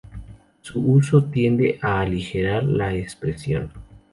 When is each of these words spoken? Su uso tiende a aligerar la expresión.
Su 0.61 0.81
uso 0.81 1.25
tiende 1.25 1.77
a 1.79 1.99
aligerar 1.99 2.63
la 2.63 2.91
expresión. 2.95 3.71